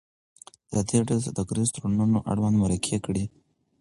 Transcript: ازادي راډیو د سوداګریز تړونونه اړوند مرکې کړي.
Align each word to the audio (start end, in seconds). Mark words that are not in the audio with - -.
ازادي 0.69 0.93
راډیو 0.99 1.19
د 1.19 1.23
سوداګریز 1.25 1.69
تړونونه 1.75 2.17
اړوند 2.31 2.55
مرکې 2.63 2.97
کړي. 3.05 3.25